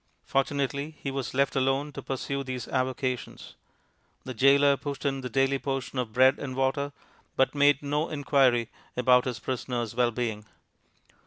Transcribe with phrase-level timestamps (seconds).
[0.25, 3.53] Fortunately he was left alone to pursue these avocations.
[4.23, 6.91] The goaler pushed in the daily portion of bread and water,
[7.35, 10.45] but made no inquiry about his prisoner's well being.